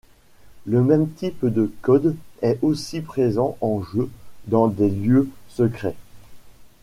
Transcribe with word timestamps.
Le 0.65 0.81
même 0.83 1.09
type 1.09 1.45
de 1.45 1.71
code 1.83 2.15
est 2.41 2.57
aussi 2.63 3.01
présent 3.01 3.55
en 3.61 3.83
jeu, 3.83 4.09
dans 4.47 4.67
des 4.67 4.89
lieux 4.89 5.29
secrets. 5.47 5.95